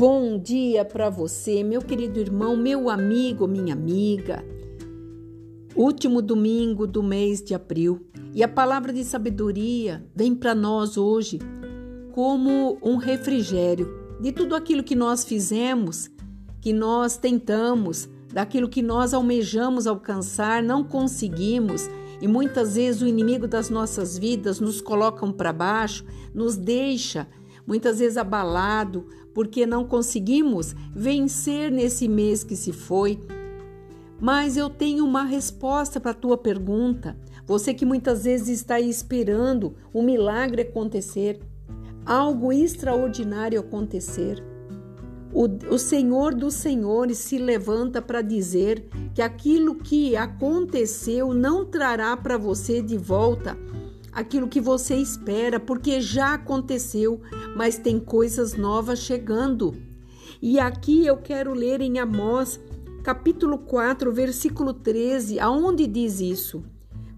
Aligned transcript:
Bom 0.00 0.38
dia 0.38 0.82
para 0.82 1.10
você, 1.10 1.62
meu 1.62 1.82
querido 1.82 2.18
irmão, 2.18 2.56
meu 2.56 2.88
amigo, 2.88 3.46
minha 3.46 3.74
amiga. 3.74 4.42
Último 5.76 6.22
domingo 6.22 6.86
do 6.86 7.02
mês 7.02 7.42
de 7.42 7.52
abril 7.52 8.06
e 8.34 8.42
a 8.42 8.48
palavra 8.48 8.94
de 8.94 9.04
sabedoria 9.04 10.02
vem 10.16 10.34
para 10.34 10.54
nós 10.54 10.96
hoje 10.96 11.38
como 12.12 12.78
um 12.82 12.96
refrigério 12.96 13.94
de 14.22 14.32
tudo 14.32 14.56
aquilo 14.56 14.82
que 14.82 14.96
nós 14.96 15.22
fizemos, 15.22 16.10
que 16.62 16.72
nós 16.72 17.18
tentamos, 17.18 18.08
daquilo 18.32 18.70
que 18.70 18.80
nós 18.80 19.12
almejamos 19.12 19.86
alcançar, 19.86 20.62
não 20.62 20.82
conseguimos 20.82 21.90
e 22.22 22.26
muitas 22.26 22.74
vezes 22.74 23.02
o 23.02 23.06
inimigo 23.06 23.46
das 23.46 23.68
nossas 23.68 24.16
vidas 24.16 24.60
nos 24.60 24.80
coloca 24.80 25.30
para 25.34 25.52
baixo, 25.52 26.06
nos 26.32 26.56
deixa 26.56 27.28
muitas 27.66 27.98
vezes 27.98 28.16
abalado, 28.16 29.06
porque 29.34 29.66
não 29.66 29.84
conseguimos 29.84 30.74
vencer 30.94 31.70
nesse 31.70 32.08
mês 32.08 32.42
que 32.42 32.56
se 32.56 32.72
foi. 32.72 33.18
Mas 34.20 34.56
eu 34.56 34.68
tenho 34.68 35.04
uma 35.04 35.24
resposta 35.24 35.98
para 35.98 36.10
a 36.10 36.14
tua 36.14 36.36
pergunta. 36.36 37.16
Você 37.46 37.72
que 37.72 37.86
muitas 37.86 38.24
vezes 38.24 38.48
está 38.48 38.78
esperando 38.78 39.74
um 39.94 40.02
milagre 40.02 40.62
acontecer, 40.62 41.40
algo 42.04 42.52
extraordinário 42.52 43.58
acontecer. 43.58 44.44
O, 45.32 45.44
o 45.72 45.78
Senhor 45.78 46.34
dos 46.34 46.54
Senhores 46.54 47.18
se 47.18 47.38
levanta 47.38 48.02
para 48.02 48.20
dizer 48.20 48.88
que 49.14 49.22
aquilo 49.22 49.76
que 49.76 50.16
aconteceu 50.16 51.32
não 51.32 51.64
trará 51.64 52.16
para 52.16 52.36
você 52.36 52.82
de 52.82 52.98
volta 52.98 53.56
aquilo 54.12 54.48
que 54.48 54.60
você 54.60 54.96
espera, 54.96 55.60
porque 55.60 56.00
já 56.00 56.34
aconteceu, 56.34 57.20
mas 57.56 57.78
tem 57.78 57.98
coisas 57.98 58.54
novas 58.54 58.98
chegando. 58.98 59.74
E 60.40 60.58
aqui 60.58 61.06
eu 61.06 61.16
quero 61.16 61.52
ler 61.52 61.80
em 61.80 61.98
Amós, 61.98 62.60
capítulo 63.02 63.58
4, 63.58 64.12
versículo 64.12 64.72
13, 64.72 65.38
aonde 65.38 65.86
diz 65.86 66.20
isso? 66.20 66.62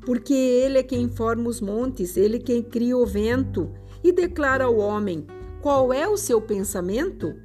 Porque 0.04 0.34
ele 0.34 0.78
é 0.78 0.82
quem 0.82 1.08
forma 1.08 1.48
os 1.48 1.60
montes, 1.60 2.16
ele 2.16 2.38
quem 2.38 2.62
cria 2.62 2.96
o 2.96 3.06
vento 3.06 3.70
e 4.02 4.12
declara 4.12 4.64
ao 4.64 4.76
homem 4.76 5.26
qual 5.62 5.92
é 5.92 6.08
o 6.08 6.16
seu 6.16 6.40
pensamento? 6.40 7.36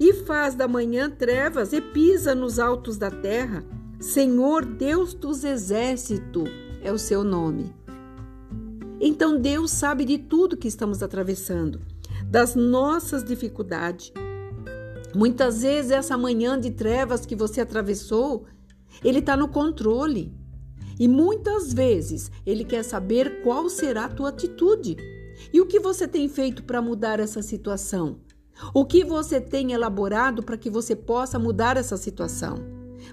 E 0.00 0.14
faz 0.14 0.54
da 0.54 0.66
manhã 0.66 1.10
trevas 1.10 1.74
e 1.74 1.80
pisa 1.82 2.34
nos 2.34 2.58
altos 2.58 2.96
da 2.96 3.10
terra. 3.10 3.62
Senhor 4.00 4.64
Deus 4.64 5.12
dos 5.12 5.44
exércitos 5.44 6.48
é 6.82 6.90
o 6.90 6.98
seu 6.98 7.22
nome. 7.22 7.70
Então 8.98 9.38
Deus 9.38 9.70
sabe 9.70 10.06
de 10.06 10.16
tudo 10.16 10.56
que 10.56 10.68
estamos 10.68 11.02
atravessando, 11.02 11.82
das 12.24 12.54
nossas 12.54 13.24
dificuldades. 13.24 14.12
Muitas 15.14 15.62
vezes 15.62 15.90
essa 15.90 16.16
manhã 16.16 16.58
de 16.58 16.70
trevas 16.70 17.26
que 17.26 17.34
você 17.34 17.60
atravessou, 17.60 18.46
Ele 19.02 19.18
está 19.18 19.36
no 19.36 19.48
controle. 19.48 20.32
E 20.98 21.08
muitas 21.08 21.72
vezes 21.72 22.30
Ele 22.46 22.64
quer 22.64 22.82
saber 22.82 23.42
qual 23.42 23.68
será 23.68 24.04
a 24.04 24.08
tua 24.08 24.28
atitude. 24.28 24.96
E 25.52 25.60
o 25.60 25.66
que 25.66 25.80
você 25.80 26.06
tem 26.06 26.28
feito 26.28 26.62
para 26.62 26.82
mudar 26.82 27.18
essa 27.18 27.42
situação? 27.42 28.20
O 28.74 28.84
que 28.84 29.04
você 29.04 29.40
tem 29.40 29.72
elaborado 29.72 30.42
para 30.42 30.56
que 30.56 30.68
você 30.68 30.94
possa 30.94 31.38
mudar 31.38 31.76
essa 31.76 31.96
situação? 31.96 32.56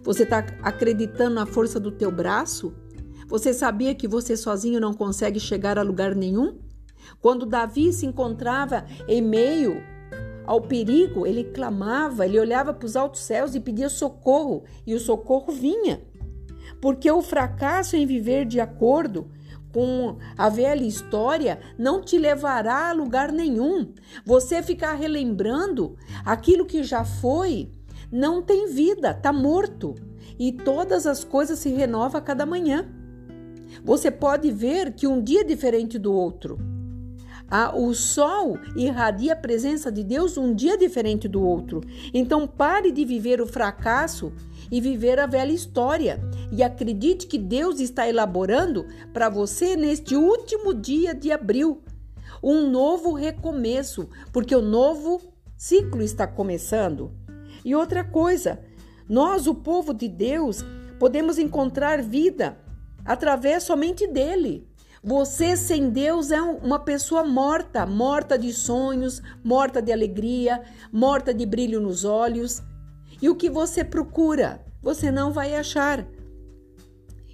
Você 0.03 0.23
está 0.23 0.39
acreditando 0.61 1.35
na 1.35 1.45
força 1.45 1.80
do 1.80 1.91
teu 1.91 2.11
braço? 2.11 2.73
Você 3.28 3.53
sabia 3.53 3.95
que 3.95 4.08
você 4.08 4.35
sozinho 4.35 4.80
não 4.80 4.94
consegue 4.94 5.39
chegar 5.39 5.80
a 5.80 5.81
lugar 5.81 6.13
nenhum? 6.13 6.59
Quando 7.22 7.45
Davi 7.45 7.91
se 7.94 8.05
encontrava 8.05 8.86
em 9.08 9.22
meio 9.22 9.81
ao 10.45 10.61
perigo, 10.61 11.25
ele 11.25 11.44
clamava, 11.44 12.25
ele 12.25 12.40
olhava 12.40 12.73
para 12.73 12.85
os 12.85 12.95
altos 12.95 13.22
céus 13.22 13.53
e 13.53 13.59
pedia 13.59 13.90
socorro, 13.90 14.63
e 14.85 14.94
o 14.94 15.00
socorro 15.00 15.51
vinha. 15.51 16.01
Porque 16.81 17.09
o 17.12 17.22
fracasso 17.22 17.96
em 17.96 18.06
viver 18.06 18.46
de 18.46 18.59
acordo 18.59 19.29
com 19.73 20.17
a 20.38 20.47
velha 20.50 20.84
história 20.84 21.59
não 21.78 22.01
te 22.01 22.17
levará 22.17 22.90
a 22.90 22.94
lugar 22.94 23.31
nenhum. 23.31 23.94
Você 24.25 24.63
ficar 24.63 24.94
relembrando 24.94 25.97
aquilo 26.25 26.66
que 26.66 26.84
já 26.84 27.03
foi 27.03 27.69
não 28.12 28.41
tem 28.41 28.67
vida, 28.67 29.12
está 29.12 29.34
morto. 29.34 29.96
E 30.40 30.51
todas 30.51 31.06
as 31.06 31.23
coisas 31.23 31.59
se 31.59 31.69
renovam 31.69 32.19
a 32.19 32.23
cada 32.23 32.46
manhã 32.46 32.88
você 33.84 34.12
pode 34.12 34.51
ver 34.51 34.94
que 34.94 35.07
um 35.07 35.22
dia 35.22 35.41
é 35.41 35.44
diferente 35.44 35.97
do 35.97 36.12
outro. 36.13 36.57
Ah, 37.50 37.74
o 37.74 37.94
sol 37.94 38.58
irradia 38.75 39.34
a 39.34 39.35
presença 39.35 39.91
de 39.91 40.03
Deus 40.03 40.38
um 40.38 40.53
dia 40.53 40.78
diferente 40.78 41.28
do 41.28 41.41
outro. 41.41 41.81
Então 42.13 42.46
pare 42.46 42.91
de 42.91 43.06
viver 43.06 43.40
o 43.40 43.47
fracasso 43.47 44.34
e 44.69 44.81
viver 44.81 45.19
a 45.19 45.25
velha 45.25 45.53
história. 45.53 46.19
E 46.52 46.62
acredite 46.62 47.25
que 47.28 47.38
Deus 47.38 47.80
está 47.80 48.08
elaborando 48.08 48.85
para 49.13 49.30
você 49.30 49.75
neste 49.75 50.16
último 50.16 50.74
dia 50.74 51.16
de 51.16 51.31
abril 51.31 51.81
um 52.44 52.69
novo 52.69 53.13
recomeço, 53.13 54.09
porque 54.31 54.56
o 54.56 54.62
novo 54.62 55.22
ciclo 55.58 56.02
está 56.02 56.28
começando. 56.28 57.12
E 57.64 57.75
outra 57.75 58.03
coisa, 58.03 58.59
nós, 59.09 59.47
o 59.47 59.56
povo 59.56 59.94
de 59.94 60.08
Deus, 60.08 60.64
podemos 61.00 61.38
encontrar 61.38 62.02
vida 62.02 62.58
através 63.06 63.64
somente 63.64 64.06
dele. 64.08 64.68
Você 65.07 65.56
sem 65.56 65.90
Deus 65.90 66.31
é 66.31 66.41
uma 66.41 66.79
pessoa 66.79 67.23
morta, 67.23 67.85
morta 67.85 68.38
de 68.38 68.51
sonhos, 68.51 69.22
morta 69.41 69.81
de 69.81 69.90
alegria, 69.90 70.62
morta 70.91 71.34
de 71.34 71.45
brilho 71.45 71.79
nos 71.79 72.03
olhos. 72.03 72.62
E 73.22 73.29
o 73.29 73.35
que 73.35 73.50
você 73.50 73.85
procura, 73.85 74.59
você 74.81 75.09
não 75.09 75.31
vai 75.31 75.56
achar. 75.56 76.06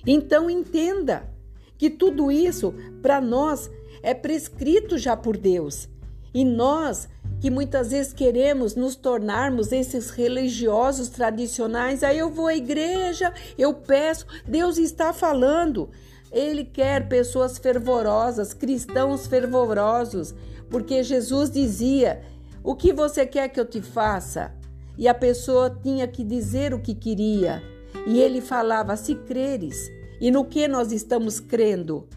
Então 0.05 0.51
entenda 0.51 1.27
que 1.75 1.89
tudo 1.89 2.31
isso 2.31 2.75
para 3.01 3.19
nós 3.19 3.71
é 4.03 4.13
prescrito 4.13 4.95
já 4.95 5.17
por 5.17 5.35
Deus. 5.35 5.89
E 6.31 6.45
nós 6.45 7.09
que 7.41 7.49
muitas 7.49 7.89
vezes 7.89 8.13
queremos 8.13 8.75
nos 8.75 8.95
tornarmos 8.95 9.71
esses 9.71 10.11
religiosos 10.11 11.09
tradicionais. 11.09 12.03
Aí 12.03 12.19
eu 12.19 12.29
vou 12.29 12.47
à 12.47 12.55
igreja, 12.55 13.33
eu 13.57 13.73
peço, 13.73 14.27
Deus 14.47 14.77
está 14.77 15.11
falando. 15.11 15.89
Ele 16.33 16.65
quer 16.65 17.07
pessoas 17.07 17.59
fervorosas, 17.59 18.53
cristãos 18.53 19.27
fervorosos, 19.27 20.33
porque 20.69 21.03
Jesus 21.03 21.51
dizia: 21.51 22.23
O 22.63 22.75
que 22.75 22.91
você 22.91 23.25
quer 23.25 23.49
que 23.49 23.59
eu 23.59 23.65
te 23.65 23.81
faça? 23.81 24.51
E 24.97 25.07
a 25.07 25.13
pessoa 25.13 25.69
tinha 25.69 26.07
que 26.07 26.23
dizer 26.23 26.73
o 26.73 26.81
que 26.81 26.95
queria. 26.95 27.61
E 28.07 28.19
ele 28.19 28.41
falava: 28.41 28.97
Se 28.97 29.13
creres. 29.13 29.91
E 30.19 30.31
no 30.31 30.45
que 30.45 30.67
nós 30.67 30.91
estamos 30.91 31.39
crendo? 31.39 32.07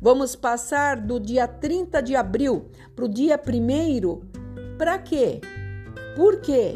Vamos 0.00 0.36
passar 0.36 1.00
do 1.00 1.18
dia 1.18 1.48
30 1.48 2.00
de 2.00 2.14
abril 2.14 2.70
para 2.94 3.04
o 3.04 3.08
dia 3.08 3.40
1 3.40 4.76
para 4.76 4.98
quê? 4.98 5.40
Por 6.16 6.40
quê? 6.40 6.74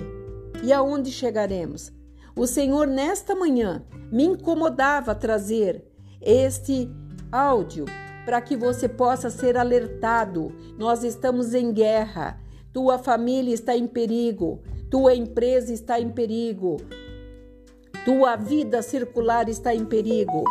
E 0.62 0.72
aonde 0.72 1.10
chegaremos? 1.10 1.92
O 2.34 2.46
Senhor, 2.46 2.86
nesta 2.86 3.34
manhã, 3.34 3.84
me 4.10 4.24
incomodava 4.24 5.14
trazer 5.14 5.87
este 6.20 6.90
áudio 7.30 7.84
para 8.24 8.40
que 8.40 8.56
você 8.56 8.88
possa 8.88 9.30
ser 9.30 9.56
alertado. 9.56 10.52
Nós 10.76 11.02
estamos 11.02 11.54
em 11.54 11.72
guerra, 11.72 12.38
tua 12.72 12.98
família 12.98 13.54
está 13.54 13.76
em 13.76 13.86
perigo, 13.86 14.60
tua 14.90 15.14
empresa 15.14 15.72
está 15.72 15.98
em 15.98 16.10
perigo, 16.10 16.76
tua 18.04 18.36
vida 18.36 18.82
circular 18.82 19.48
está 19.48 19.74
em 19.74 19.84
perigo, 19.84 20.44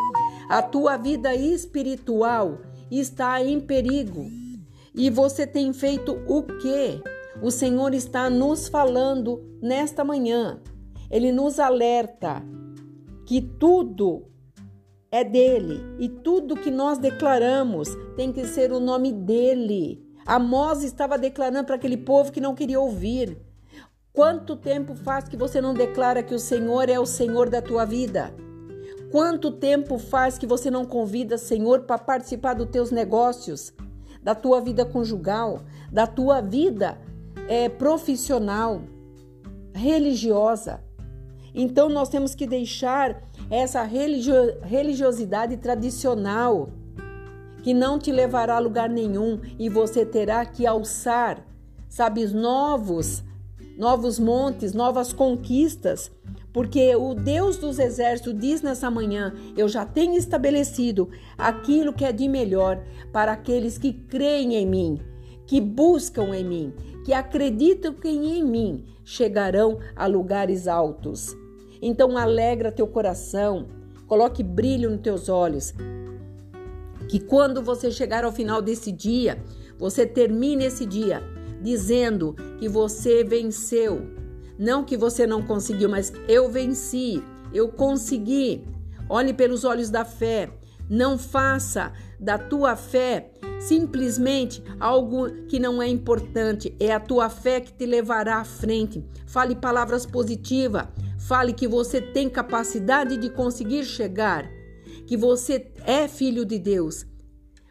a 0.50 0.62
tua 0.62 0.98
vida 0.98 1.36
espiritual 1.36 2.60
está 2.90 3.44
em 3.44 3.60
perigo. 3.60 4.26
E 4.96 5.12
você 5.12 5.46
tem 5.46 5.72
feito 5.72 6.20
o 6.28 6.42
quê? 6.42 7.00
O 7.42 7.52
Senhor 7.52 7.94
está 7.94 8.30
nos 8.30 8.68
falando 8.68 9.44
nesta 9.62 10.04
manhã. 10.04 10.60
Ele 11.12 11.32
nos 11.32 11.60
alerta 11.60 12.44
que 13.26 13.40
tudo 13.40 14.26
é 15.12 15.24
dele 15.24 15.82
e 16.00 16.10
tudo 16.10 16.56
que 16.56 16.70
nós 16.70 16.98
declaramos 16.98 17.88
tem 18.16 18.32
que 18.32 18.46
ser 18.46 18.72
o 18.72 18.80
nome 18.80 19.14
dele. 19.14 20.06
Amós 20.26 20.84
estava 20.84 21.18
declarando 21.18 21.66
para 21.66 21.76
aquele 21.76 21.98
povo 21.98 22.32
que 22.32 22.42
não 22.42 22.54
queria 22.54 22.80
ouvir. 22.80 23.38
Quanto 24.12 24.56
tempo 24.56 24.96
faz 24.96 25.28
que 25.30 25.38
você 25.38 25.62
não 25.62 25.74
declara 25.74 26.24
que 26.24 26.34
o 26.34 26.40
Senhor 26.40 26.90
é 26.90 27.00
o 27.00 27.06
Senhor 27.06 27.50
da 27.50 27.62
tua 27.62 27.86
vida? 27.86 28.34
Quanto 29.12 29.52
tempo 29.52 29.98
faz 29.98 30.38
que 30.38 30.46
você 30.46 30.70
não 30.70 30.84
convida 30.84 31.36
o 31.36 31.40
Senhor 31.40 31.82
para 31.84 31.98
participar 31.98 32.56
dos 32.56 32.70
teus 32.70 32.92
negócios, 32.92 33.74
da 34.22 34.36
tua 34.36 34.60
vida 34.60 34.86
conjugal, 34.86 35.62
da 35.90 36.06
tua 36.06 36.42
vida 36.42 36.98
é, 37.48 37.70
profissional, 37.70 38.82
religiosa. 39.74 40.84
Então 41.56 41.88
nós 41.88 42.10
temos 42.10 42.36
que 42.36 42.46
deixar 42.46 43.24
essa 43.50 43.84
religio 43.84 44.60
religiosidade 44.62 45.58
tradicional 45.58 46.70
que 47.64 47.74
não 47.74 47.98
te 47.98 48.12
levará 48.12 48.56
a 48.56 48.60
lugar 48.60 48.90
nenhum 48.90 49.40
e 49.58 49.70
você 49.70 50.06
terá 50.06 50.46
que 50.46 50.66
alçar, 50.66 51.46
sabe, 51.90 52.26
novos 52.28 53.24
novos 53.78 54.18
montes, 54.18 54.74
novas 54.74 55.14
conquistas, 55.14 56.12
porque 56.52 56.96
o 56.96 57.14
Deus 57.14 57.58
dos 57.58 57.78
exércitos 57.78 58.38
diz 58.38 58.62
nessa 58.62 58.90
manhã: 58.90 59.34
Eu 59.56 59.70
já 59.70 59.86
tenho 59.86 60.18
estabelecido 60.18 61.10
aquilo 61.38 61.94
que 61.94 62.04
é 62.04 62.12
de 62.12 62.28
melhor 62.28 62.84
para 63.14 63.34
aqueles 63.34 63.78
que 63.78 63.94
creem 63.94 64.56
em 64.56 64.66
mim, 64.66 65.00
que 65.46 65.62
buscam 65.62 66.36
em 66.36 66.44
mim, 66.44 66.74
que 67.06 67.14
acreditam 67.14 67.94
que 67.94 68.10
em 68.10 68.44
mim 68.44 68.86
chegarão 69.06 69.78
a 69.96 70.08
lugares 70.08 70.68
altos. 70.68 71.36
Então 71.88 72.18
alegra 72.18 72.70
teu 72.70 72.86
coração, 72.86 73.70
coloque 74.08 74.44
brilho 74.44 74.90
nos 74.90 75.00
teus 75.00 75.30
olhos, 75.30 75.74
que 77.08 77.18
quando 77.18 77.64
você 77.64 77.90
chegar 77.90 78.26
ao 78.26 78.32
final 78.34 78.62
desse 78.62 78.92
dia, 78.92 79.42
você 79.80 80.06
termine 80.06 80.66
esse 80.66 80.86
dia 80.86 81.24
dizendo 81.62 82.36
que 82.60 82.68
você 82.68 83.24
venceu. 83.24 84.06
Não 84.60 84.84
que 84.84 84.98
você 84.98 85.26
não 85.26 85.42
conseguiu, 85.42 85.88
mas 85.88 86.12
eu 86.28 86.50
venci, 86.50 87.24
eu 87.54 87.70
consegui. 87.70 88.66
Olhe 89.08 89.34
pelos 89.34 89.64
olhos 89.64 89.90
da 89.90 90.04
fé. 90.04 90.50
Não 90.90 91.18
faça 91.18 91.94
da 92.20 92.38
tua 92.38 92.76
fé 92.76 93.32
simplesmente 93.62 94.62
algo 94.78 95.30
que 95.48 95.58
não 95.58 95.82
é 95.82 95.88
importante. 95.88 96.76
É 96.82 96.92
a 96.92 97.00
tua 97.00 97.30
fé 97.30 97.62
que 97.62 97.72
te 97.72 97.86
levará 97.86 98.40
à 98.40 98.44
frente. 98.44 99.06
Fale 99.26 99.56
palavras 99.56 100.06
positivas. 100.06 100.86
Fale 101.28 101.52
que 101.52 101.68
você 101.68 102.00
tem 102.00 102.30
capacidade 102.30 103.18
de 103.18 103.30
conseguir 103.30 103.84
chegar. 103.84 104.50
Que 105.06 105.18
você 105.18 105.70
é 105.86 106.08
filho 106.08 106.46
de 106.46 106.58
Deus. 106.58 107.06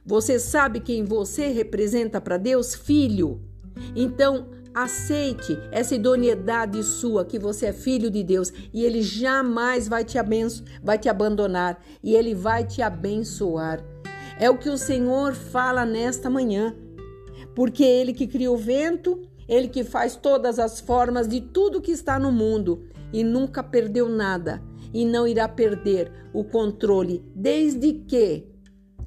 Você 0.04 0.38
sabe 0.38 0.78
quem 0.78 1.04
você 1.04 1.48
representa 1.48 2.20
para 2.20 2.36
Deus? 2.36 2.74
Filho. 2.74 3.40
Então, 3.94 4.50
aceite 4.74 5.58
essa 5.72 5.94
idoneidade 5.94 6.82
sua, 6.82 7.24
que 7.24 7.38
você 7.38 7.66
é 7.66 7.72
filho 7.72 8.10
de 8.10 8.22
Deus 8.22 8.52
e 8.74 8.84
ele 8.84 9.00
jamais 9.00 9.88
vai 9.88 10.04
te 10.04 10.18
abençoar, 10.18 10.68
vai 10.82 10.98
te 10.98 11.08
abandonar 11.08 11.82
e 12.02 12.14
ele 12.14 12.34
vai 12.34 12.62
te 12.62 12.82
abençoar. 12.82 13.82
É 14.38 14.50
o 14.50 14.58
que 14.58 14.68
o 14.68 14.76
Senhor 14.76 15.32
fala 15.34 15.86
nesta 15.86 16.28
manhã. 16.28 16.76
Porque 17.54 17.84
ele 17.84 18.12
que 18.12 18.26
cria 18.26 18.52
o 18.52 18.56
vento, 18.58 19.18
ele 19.48 19.68
que 19.68 19.82
faz 19.82 20.14
todas 20.14 20.58
as 20.58 20.78
formas 20.78 21.26
de 21.26 21.40
tudo 21.40 21.80
que 21.80 21.90
está 21.90 22.18
no 22.18 22.30
mundo 22.30 22.84
e 23.16 23.24
nunca 23.24 23.62
perdeu 23.62 24.08
nada 24.08 24.62
e 24.92 25.04
não 25.04 25.26
irá 25.26 25.48
perder 25.48 26.12
o 26.34 26.44
controle 26.44 27.24
desde 27.34 27.92
que 27.92 28.44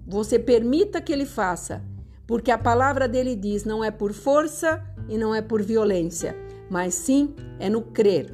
você 0.08 0.40
permita 0.40 1.00
que 1.00 1.14
ele 1.14 1.26
faça 1.26 1.88
porque 2.26 2.52
a 2.52 2.58
palavra 2.60 3.08
dele 3.08 3.36
diz: 3.36 3.66
não 3.66 3.84
é 3.84 3.90
por 3.90 4.14
força 4.14 4.84
e 5.08 5.18
não 5.18 5.34
é 5.34 5.42
por 5.42 5.64
violência, 5.64 6.36
mas 6.70 6.94
sim 6.94 7.34
é 7.60 7.70
no 7.70 7.82
crer 7.82 8.32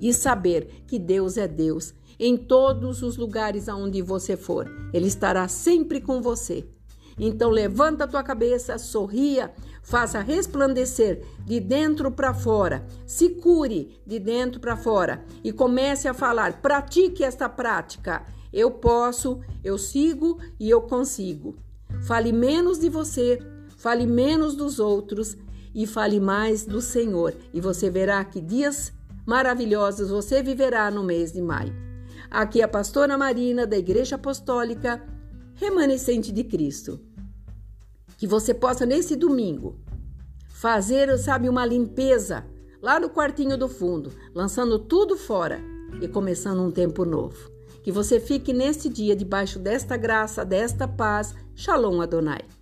e 0.00 0.12
saber 0.12 0.84
que 0.86 0.96
Deus 0.96 1.36
é 1.36 1.48
Deus 1.48 1.92
em 2.18 2.36
todos 2.36 3.02
os 3.02 3.16
lugares 3.16 3.68
aonde 3.68 4.02
você 4.02 4.36
for. 4.36 4.70
Ele 4.92 5.08
estará 5.08 5.48
sempre 5.48 6.00
com 6.00 6.20
você. 6.20 6.68
Então 7.18 7.50
levanta 7.50 8.04
a 8.04 8.06
tua 8.06 8.22
cabeça, 8.22 8.78
sorria, 8.78 9.52
faça 9.82 10.20
resplandecer 10.20 11.24
de 11.44 11.58
dentro 11.58 12.10
para 12.10 12.32
fora, 12.32 12.86
se 13.06 13.30
cure 13.30 13.98
de 14.06 14.18
dentro 14.18 14.60
para 14.60 14.76
fora 14.76 15.24
e 15.42 15.52
comece 15.52 16.06
a 16.06 16.14
falar. 16.14 16.60
Pratique 16.60 17.24
esta 17.24 17.48
prática. 17.48 18.24
Eu 18.52 18.70
posso, 18.70 19.40
eu 19.64 19.76
sigo 19.76 20.38
e 20.58 20.70
eu 20.70 20.82
consigo. 20.82 21.56
Fale 22.06 22.32
menos 22.32 22.78
de 22.78 22.88
você, 22.88 23.38
fale 23.76 24.06
menos 24.06 24.54
dos 24.54 24.78
outros 24.78 25.36
e 25.74 25.86
fale 25.86 26.20
mais 26.20 26.64
do 26.64 26.80
Senhor, 26.80 27.34
e 27.52 27.60
você 27.60 27.90
verá 27.90 28.24
que 28.24 28.40
dias 28.40 28.92
maravilhosos 29.26 30.08
você 30.08 30.42
viverá 30.42 30.90
no 30.90 31.04
mês 31.04 31.32
de 31.32 31.42
maio. 31.42 31.74
Aqui 32.30 32.60
é 32.60 32.64
a 32.64 32.68
pastora 32.68 33.16
Marina 33.16 33.66
da 33.66 33.76
Igreja 33.76 34.16
Apostólica 34.16 35.02
Remanescente 35.54 36.32
de 36.32 36.44
Cristo. 36.44 37.07
Que 38.18 38.26
você 38.26 38.52
possa 38.52 38.84
nesse 38.84 39.14
domingo 39.14 39.78
fazer, 40.48 41.16
sabe, 41.18 41.48
uma 41.48 41.64
limpeza 41.64 42.44
lá 42.82 42.98
no 42.98 43.08
quartinho 43.08 43.56
do 43.56 43.68
fundo, 43.68 44.12
lançando 44.34 44.76
tudo 44.76 45.16
fora 45.16 45.60
e 46.02 46.08
começando 46.08 46.60
um 46.60 46.72
tempo 46.72 47.04
novo. 47.04 47.48
Que 47.82 47.92
você 47.92 48.18
fique 48.18 48.52
neste 48.52 48.88
dia 48.88 49.14
debaixo 49.14 49.60
desta 49.60 49.96
graça, 49.96 50.44
desta 50.44 50.88
paz. 50.88 51.32
Shalom 51.54 52.00
Adonai. 52.00 52.57